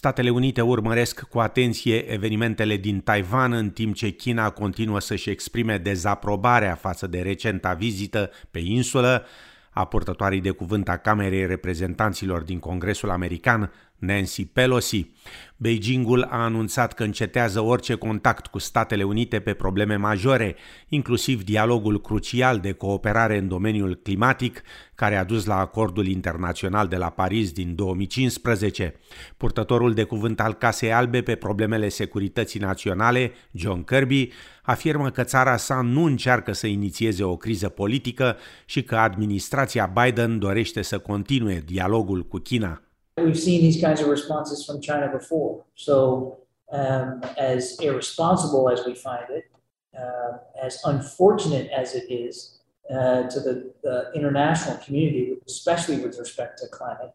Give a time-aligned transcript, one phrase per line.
[0.00, 5.78] Statele Unite urmăresc cu atenție evenimentele din Taiwan în timp ce China continuă să-și exprime
[5.78, 9.26] dezaprobarea față de recenta vizită pe insulă.
[9.70, 15.10] A purtătoarei de cuvânt a Camerei Reprezentanților din Congresul American, Nancy Pelosi.
[15.56, 20.56] Beijingul a anunțat că încetează orice contact cu Statele Unite pe probleme majore,
[20.88, 24.62] inclusiv dialogul crucial de cooperare în domeniul climatic,
[24.94, 28.94] care a dus la acordul internațional de la Paris din 2015.
[29.36, 34.28] Purtătorul de cuvânt al Casei Albe pe problemele securității naționale, John Kirby,
[34.62, 40.38] afirmă că țara sa nu încearcă să inițieze o criză politică și că administrația Biden
[40.38, 42.82] dorește să continue dialogul cu China.
[43.22, 45.64] We've seen these kinds of responses from China before.
[45.74, 46.38] So,
[46.72, 49.50] um, as irresponsible as we find it,
[49.98, 52.60] uh, as unfortunate as it is
[52.90, 57.12] uh, to the, the, international community, especially with respect to climate,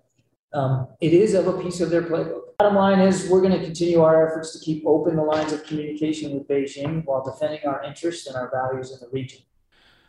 [0.53, 2.41] um, it is of a piece of their playbook.
[2.57, 5.65] Bottom line is, we're going to continue our efforts to keep open the lines of
[5.65, 9.41] communication with Beijing while defending our interests and our values in the region.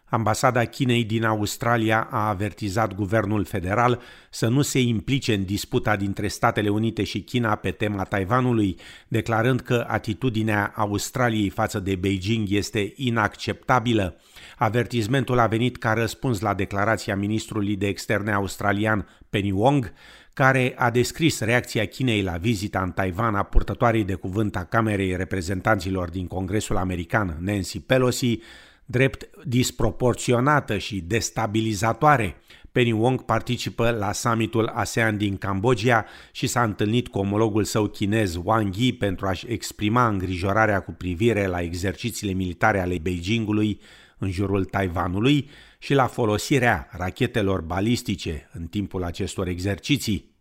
[0.08, 6.28] Ambasada Chinei din Australia a avertizat guvernul federal să nu se implice în disputa dintre
[6.28, 12.92] Statele Unite și China pe tema Taiwanului, declarând că atitudinea Australiei față de Beijing este
[12.96, 14.16] inacceptabilă.
[14.56, 19.92] Avertizmentul a venit ca răspuns la declarația ministrului de externe australian Penny Wong,
[20.32, 25.16] care a descris reacția Chinei la vizita în Taiwan a purtătoarei de cuvânt a Camerei
[25.16, 28.38] Reprezentanților din Congresul American, Nancy Pelosi,
[28.86, 32.36] drept disproporționată și destabilizatoare.
[32.72, 38.38] Penny Wong participă la summitul ASEAN din Cambodgia și s-a întâlnit cu omologul său chinez
[38.42, 43.80] Wang Yi pentru a-și exprima îngrijorarea cu privire la exercițiile militare ale Beijingului
[44.18, 45.48] în jurul Taiwanului
[45.78, 50.35] și la folosirea rachetelor balistice în timpul acestor exerciții.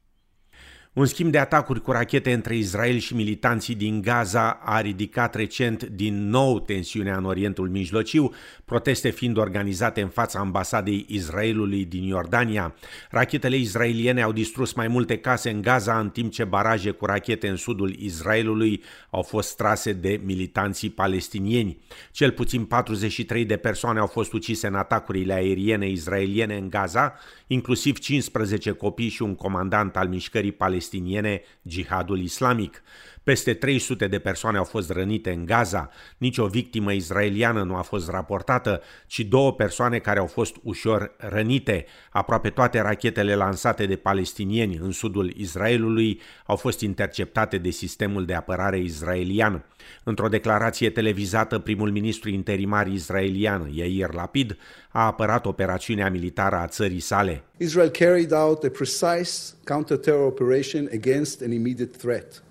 [0.95, 5.83] Un schimb de atacuri cu rachete între Israel și militanții din Gaza a ridicat recent
[5.83, 8.33] din nou tensiunea în Orientul Mijlociu,
[8.66, 12.75] proteste fiind organizate în fața ambasadei Israelului din Iordania.
[13.09, 17.47] Rachetele israeliene au distrus mai multe case în Gaza, în timp ce baraje cu rachete
[17.47, 21.78] în sudul Israelului au fost trase de militanții palestinieni.
[22.11, 27.13] Cel puțin 43 de persoane au fost ucise în atacurile aeriene israeliene în Gaza,
[27.47, 32.81] inclusiv 15 copii și un comandant al mișcării palestiniene palestiniene Jihadul Islamic.
[33.25, 38.09] Peste 300 de persoane au fost rănite în Gaza, nicio victimă israeliană nu a fost
[38.09, 41.85] raportată, ci două persoane care au fost ușor rănite.
[42.09, 48.34] Aproape toate rachetele lansate de palestinieni în sudul Israelului au fost interceptate de sistemul de
[48.34, 49.66] apărare israelian.
[50.03, 54.58] Într-o declarație televizată, primul ministru interimar israelian, Yair Lapid,
[54.90, 57.44] a apărat operațiunea militară a țării sale.
[57.58, 62.44] Israel carried out a precise counter-terror operation against an immediate threat.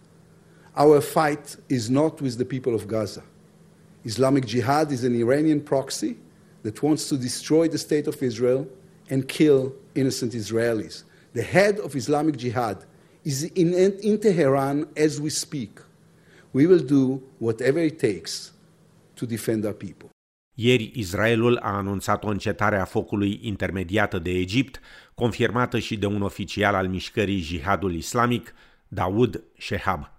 [0.76, 3.22] Our fight is not with the people of Gaza.
[4.04, 6.16] Islamic Jihad is an Iranian proxy
[6.62, 8.66] that wants to destroy the state of Israel
[9.08, 11.04] and kill innocent Israelis.
[11.32, 12.84] The head of Islamic Jihad
[13.24, 15.80] is in, in Tehran as we speak.
[16.52, 18.52] We will do whatever it takes
[19.16, 20.10] to defend our people.
[20.56, 24.80] Ieri Israelul a anunțat o încetare a focului intermediată de Egipt,
[25.14, 28.54] confirmată și de un oficial al mișcării Jihadul Islamic,
[28.88, 30.13] Daoud Shehab.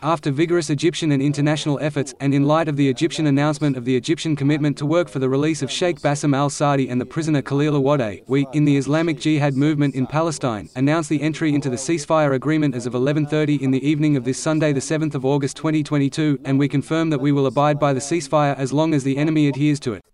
[0.00, 3.96] After vigorous Egyptian and international efforts, and in light of the Egyptian announcement of the
[3.96, 7.82] Egyptian commitment to work for the release of Sheikh Bassem al-Sadi and the prisoner Khalil
[7.82, 12.34] wadeh we, in the Islamic Jihad movement in Palestine, announced the entry into the ceasefire
[12.34, 16.68] agreement as of 11.30 in the evening of this Sunday 7 August 2022, and we
[16.68, 19.94] confirm that we will abide by the ceasefire as long as the enemy adheres to
[19.94, 20.04] it.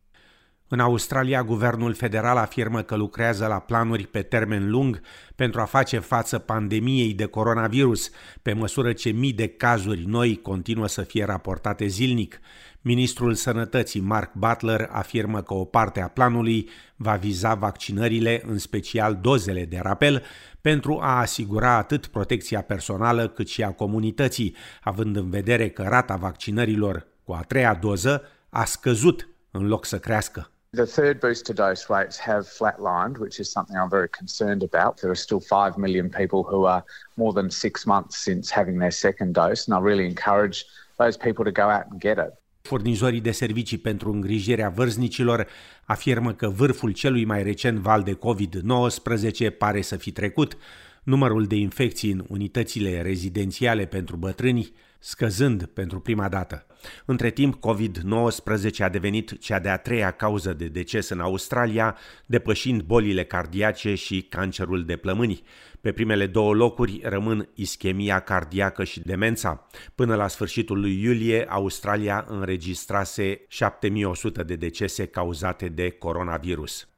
[0.75, 5.01] În Australia, guvernul federal afirmă că lucrează la planuri pe termen lung
[5.35, 8.11] pentru a face față pandemiei de coronavirus,
[8.43, 12.41] pe măsură ce mii de cazuri noi continuă să fie raportate zilnic.
[12.81, 19.19] Ministrul Sănătății Mark Butler afirmă că o parte a planului va viza vaccinările, în special
[19.21, 20.23] dozele de rapel,
[20.61, 26.17] pentru a asigura atât protecția personală cât și a comunității, având în vedere că rata
[26.17, 30.49] vaccinărilor cu a treia doză a scăzut în loc să crească.
[30.75, 34.97] The third booster dose rates have flatlined, which is something I'm very concerned about.
[35.01, 36.85] There are still 5 million people who are
[37.15, 40.65] more than six months since having their second dose, and I really encourage
[40.99, 42.33] those people to go out and get it.
[42.63, 45.47] Furnizorii de servicii pentru îngrijirea vârstnicilor
[45.85, 50.57] afirmă că vârful celui mai recent val de COVID-19 pare să fi trecut.
[51.03, 54.73] Numărul de infecții în unitățile rezidențiale pentru bătrâni
[55.05, 56.67] scăzând pentru prima dată.
[57.05, 61.97] Între timp, COVID-19 a devenit cea de-a treia cauză de deces în Australia,
[62.27, 65.43] depășind bolile cardiace și cancerul de plămâni.
[65.81, 69.67] Pe primele două locuri rămân ischemia cardiacă și demența.
[69.95, 76.89] Până la sfârșitul lui iulie, Australia înregistrase 7100 de decese cauzate de coronavirus.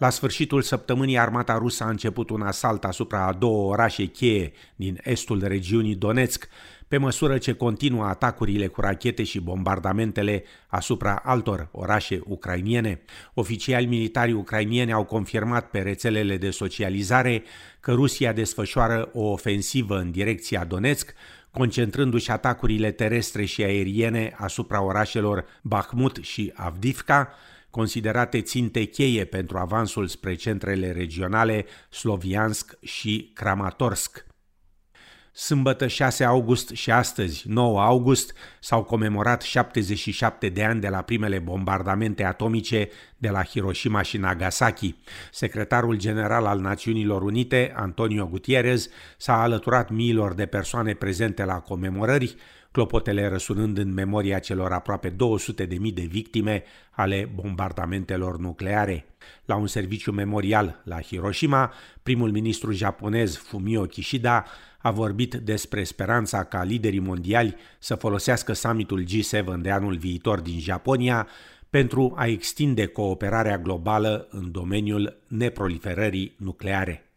[0.00, 5.00] La sfârșitul săptămânii, armata rusă a început un asalt asupra a două orașe cheie din
[5.04, 6.48] estul regiunii Donetsk,
[6.88, 13.00] pe măsură ce continuă atacurile cu rachete și bombardamentele asupra altor orașe ucrainiene.
[13.34, 17.42] Oficiali militari ucrainieni au confirmat pe rețelele de socializare
[17.80, 21.14] că Rusia desfășoară o ofensivă în direcția Donetsk,
[21.50, 27.34] concentrându-și atacurile terestre și aeriene asupra orașelor Bakhmut și Avdivka,
[27.70, 34.24] considerate ținte cheie pentru avansul spre centrele regionale Sloviansk și Kramatorsk.
[35.32, 41.38] Sâmbătă 6 august și astăzi, 9 august, s-au comemorat 77 de ani de la primele
[41.38, 44.94] bombardamente atomice de la Hiroshima și Nagasaki.
[45.32, 48.88] Secretarul general al Națiunilor Unite, Antonio Gutierrez,
[49.18, 52.36] s-a alăturat miilor de persoane prezente la comemorări,
[52.72, 59.06] clopotele răsunând în memoria celor aproape 200 de mii de victime ale bombardamentelor nucleare.
[59.44, 61.72] La un serviciu memorial la Hiroshima,
[62.02, 64.44] primul ministru japonez Fumio Kishida
[64.78, 70.58] a vorbit despre speranța ca liderii mondiali să folosească summitul G7 de anul viitor din
[70.58, 71.28] Japonia
[71.70, 77.09] pentru a extinde cooperarea globală în domeniul neproliferării nucleare.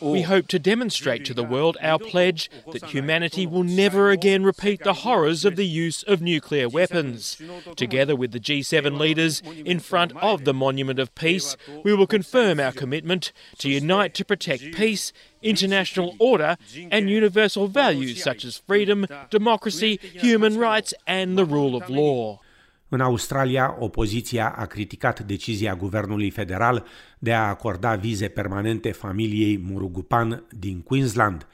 [0.00, 4.84] We hope to demonstrate to the world our pledge that humanity will never again repeat
[4.84, 7.40] the horrors of the use of nuclear weapons.
[7.74, 12.60] Together with the G7 leaders in front of the Monument of Peace, we will confirm
[12.60, 15.12] our commitment to unite to protect peace,
[15.42, 16.56] international order,
[16.92, 22.38] and universal values such as freedom, democracy, human rights, and the rule of law.
[22.90, 26.86] În Australia, opoziția a criticat decizia guvernului federal
[27.18, 31.46] de a acorda vize permanente familiei Murugupan din Queensland.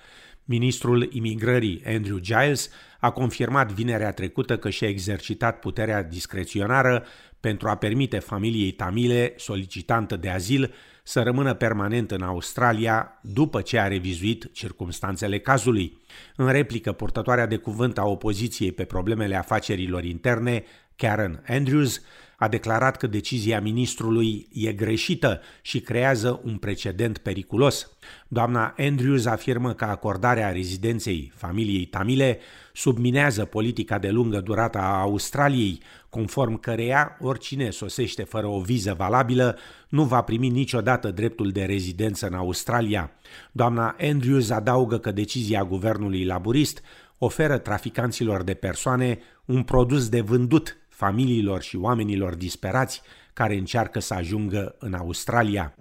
[0.45, 2.71] Ministrul imigrării Andrew Giles
[3.01, 7.05] a confirmat vinerea trecută că și-a exercitat puterea discreționară
[7.41, 13.79] pentru a permite familiei tamile solicitantă de azil să rămână permanent în Australia după ce
[13.79, 15.99] a revizuit circumstanțele cazului.
[16.37, 20.65] În replică, purtătoarea de cuvânt a opoziției pe problemele afacerilor interne
[20.97, 22.01] Karen Andrews,
[22.39, 27.91] a declarat că decizia ministrului e greșită și creează un precedent periculos.
[28.29, 32.39] Doamna Andrews afirmă că acordarea rezidenței familiei tamile
[32.73, 39.59] subminează politica de lungă durată a Australiei, conform căreia oricine sosește fără o viză valabilă
[39.89, 43.11] nu va primi niciodată dreptul de rezidență în Australia.
[43.53, 46.83] Doamna Andrews adaugă că decizia guvernului laburist
[47.19, 53.03] oferă traficanților de persoane un produs de vândut familiilor și oamenilor disperați
[53.33, 55.75] care încearcă să ajungă în Australia.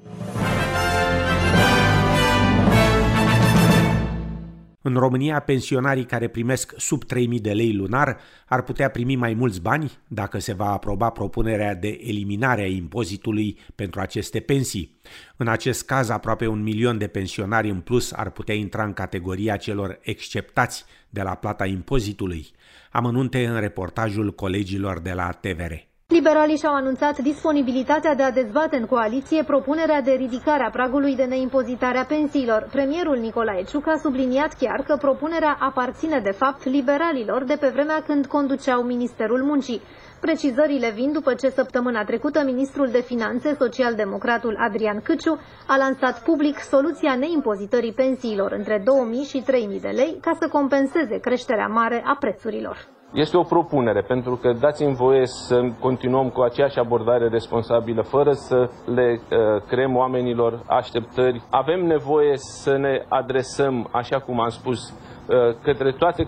[4.85, 9.61] În România, pensionarii care primesc sub 3.000 de lei lunar ar putea primi mai mulți
[9.61, 14.99] bani dacă se va aproba propunerea de eliminare a impozitului pentru aceste pensii.
[15.37, 19.57] În acest caz, aproape un milion de pensionari în plus ar putea intra în categoria
[19.57, 22.47] celor exceptați de la plata impozitului.
[22.91, 25.92] Amănunte în reportajul colegilor de la TVR.
[26.07, 31.23] Liberalii și-au anunțat disponibilitatea de a dezbate în coaliție propunerea de ridicare a pragului de
[31.23, 32.67] neimpozitare a pensiilor.
[32.71, 38.01] Premierul Nicolae Ciuc a subliniat chiar că propunerea aparține de fapt liberalilor de pe vremea
[38.07, 39.81] când conduceau Ministerul Muncii.
[40.19, 46.59] Precizările vin după ce săptămâna trecută ministrul de finanțe, social-democratul Adrian Câciu, a lansat public
[46.59, 52.15] soluția neimpozitării pensiilor între 2000 și 3000 de lei ca să compenseze creșterea mare a
[52.19, 52.92] prețurilor.
[53.13, 58.69] Este o propunere, pentru că dați-mi voie să continuăm cu aceeași abordare responsabilă, fără să
[58.85, 61.43] le uh, creăm oamenilor așteptări.
[61.49, 66.23] Avem nevoie să ne adresăm, așa cum am spus, uh, către toate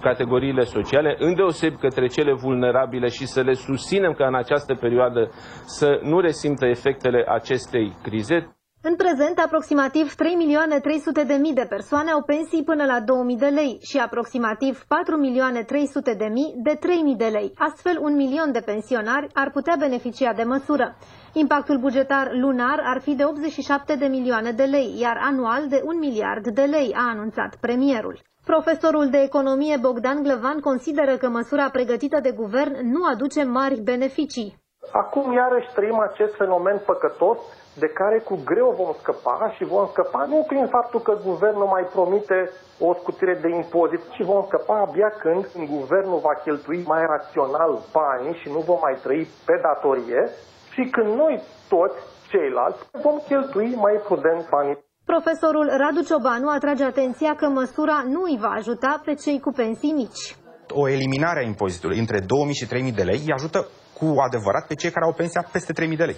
[0.00, 5.30] categoriile sociale, îndeoseb către cele vulnerabile și să le susținem ca în această perioadă
[5.64, 8.56] să nu resimtă efectele acestei crize.
[8.84, 13.36] În prezent, aproximativ 3 milioane 300 de mii de persoane au pensii până la 2000
[13.36, 17.52] de lei și aproximativ 4 milioane 300 de mii de 3000 de lei.
[17.56, 20.96] Astfel, un milion de pensionari ar putea beneficia de măsură.
[21.32, 25.98] Impactul bugetar lunar ar fi de 87 de milioane de lei, iar anual de 1
[25.98, 28.20] miliard de lei, a anunțat premierul.
[28.44, 34.61] Profesorul de economie Bogdan Glăvan consideră că măsura pregătită de guvern nu aduce mari beneficii.
[34.92, 37.38] Acum iarăși trăim acest fenomen păcătos
[37.82, 41.84] de care cu greu vom scăpa și vom scăpa nu prin faptul că guvernul mai
[41.94, 45.42] promite o scutire de impozit, ci vom scăpa abia când
[45.76, 50.22] guvernul va cheltui mai rațional banii și nu vom mai trăi pe datorie
[50.72, 51.98] și când noi toți
[52.30, 54.78] ceilalți vom cheltui mai prudent banii.
[55.04, 59.92] Profesorul Radu Ciobanu atrage atenția că măsura nu îi va ajuta pe cei cu pensii
[59.92, 60.36] mici.
[60.68, 63.66] O eliminare a impozitului între 2000 și 3000 de lei îi ajută
[64.02, 66.16] cu adevărat pe cei care au pensia peste 3000 de lei.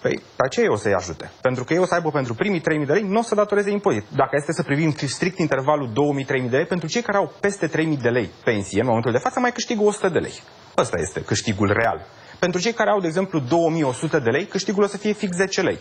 [0.00, 1.30] Păi, pe aceea o să-i ajute.
[1.40, 3.70] Pentru că ei o să aibă pentru primii 3.000 de lei, nu o să datoreze
[3.70, 4.04] impozit.
[4.16, 7.72] Dacă este să privim strict intervalul 2.000-3.000 de lei, pentru cei care au peste 3.000
[8.02, 10.34] de lei pensie, în momentul de față mai câștigă 100 de lei.
[10.76, 12.06] Ăsta este câștigul real.
[12.38, 15.60] Pentru cei care au, de exemplu, 2100 de lei, câștigul o să fie fix 10
[15.60, 15.78] lei.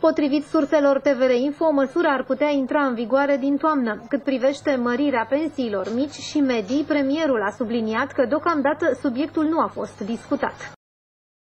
[0.00, 4.04] Potrivit surselor TVR Info, măsura ar putea intra în vigoare din toamnă.
[4.08, 9.66] Cât privește mărirea pensiilor mici și medii, premierul a subliniat că deocamdată subiectul nu a
[9.66, 10.72] fost discutat.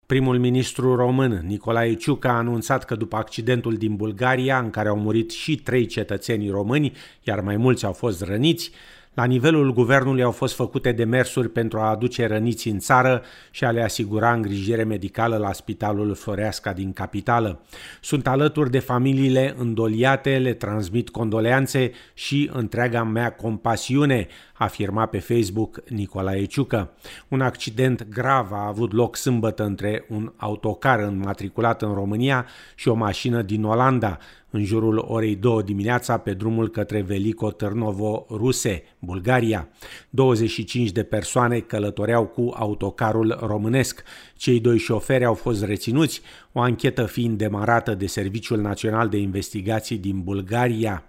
[0.06, 4.99] Primul ministru român, Nicolae Ciucă, a anunțat că după accidentul din Bulgaria, în care au
[4.99, 6.92] murit și trei cetățeni români,
[7.23, 8.73] iar mai mulți au fost răniți,
[9.14, 13.71] la nivelul guvernului au fost făcute demersuri pentru a aduce răniți în țară și a
[13.71, 17.61] le asigura îngrijire medicală la Spitalul Floreasca din capitală.
[18.00, 25.88] Sunt alături de familiile îndoliate, le transmit condoleanțe și întreaga mea compasiune, afirma pe Facebook
[25.88, 26.90] Nicolae Ciucă.
[27.28, 32.95] Un accident grav a avut loc sâmbătă între un autocar înmatriculat în România și o
[32.95, 34.19] mașină din Olanda,
[34.52, 39.68] în jurul orei 2 dimineața pe drumul către Veliko Târnovo, Ruse, Bulgaria.
[40.11, 44.02] 25 de persoane călătoreau cu autocarul românesc.
[44.37, 46.21] Cei doi șoferi au fost reținuți,
[46.52, 51.04] o anchetă fiind demarată de Serviciul Național de Investigații din Bulgaria.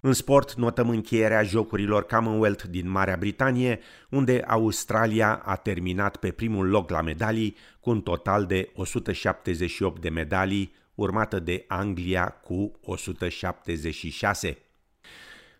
[0.00, 6.68] În sport, notăm încheierea jocurilor Commonwealth din Marea Britanie, unde Australia a terminat pe primul
[6.68, 14.58] loc la medalii cu un total de 178 de medalii, urmată de Anglia cu 176.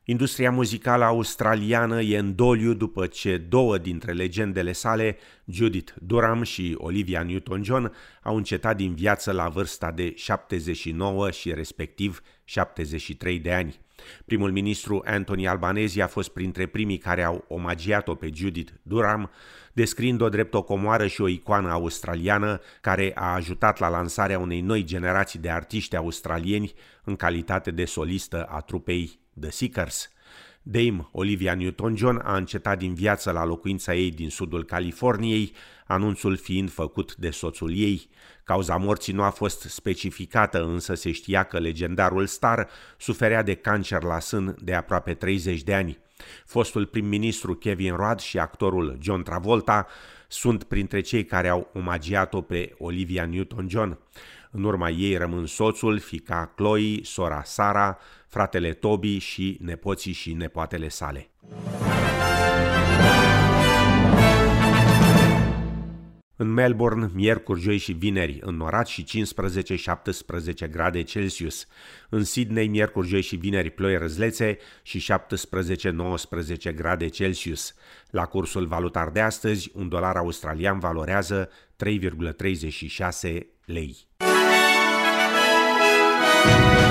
[0.04, 6.75] Industria muzicală australiană e în doliu după ce două dintre legendele sale, Judith Durham și
[6.78, 7.92] Olivia Newton-John,
[8.23, 13.80] au încetat din viață la vârsta de 79 și respectiv 73 de ani.
[14.25, 19.30] Primul ministru Anthony Albanese a fost printre primii care au omagiat-o pe Judith Durham,
[19.73, 24.85] descriind-o drept o comoară și o icoană australiană care a ajutat la lansarea unei noi
[24.85, 26.73] generații de artiști australieni
[27.04, 30.11] în calitate de solistă a trupei The Seekers.
[30.73, 35.53] Dame Olivia Newton-John a încetat din viață la locuința ei din sudul Californiei,
[35.87, 38.09] anunțul fiind făcut de soțul ei.
[38.45, 44.03] Cauza morții nu a fost specificată, însă se știa că legendarul star suferea de cancer
[44.03, 45.99] la sân de aproape 30 de ani.
[46.47, 49.87] Fostul prim-ministru Kevin Rudd și actorul John Travolta
[50.29, 53.99] sunt printre cei care au omagiat-o pe Olivia Newton-John.
[54.50, 60.88] În urma ei rămân soțul, fica Chloe, sora Sara, fratele Toby și nepoții și nepoatele
[60.88, 61.30] sale.
[66.37, 69.04] În Melbourne, miercuri, joi și vineri, înnorat și
[70.64, 71.66] 15-17 grade Celsius.
[72.09, 75.12] În Sydney, miercuri, joi și vineri, ploi răzlețe și
[76.71, 77.75] 17-19 grade Celsius.
[78.11, 81.50] La cursul valutar de astăzi, un dolar australian valorează
[81.85, 83.97] 3,36 lei.
[86.42, 86.89] Thank you.